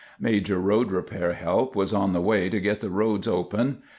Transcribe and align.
Major 0.19 0.57
road 0.57 0.89
repair 0.91 1.33
help 1.33 1.75
was 1.75 1.93
on 1.93 2.11
the 2.11 2.21
way 2.21 2.49
to 2.49 2.59
get 2.59 2.81
the 2.81 2.89
roads 2.89 3.27
open. 3.27 3.83